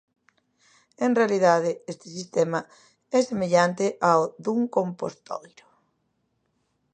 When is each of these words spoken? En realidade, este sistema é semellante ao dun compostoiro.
En 1.05 1.11
realidade, 1.19 1.71
este 1.91 2.07
sistema 2.17 2.59
é 3.17 3.19
semellante 3.29 3.85
ao 4.09 4.21
dun 4.43 4.59
compostoiro. 4.75 5.65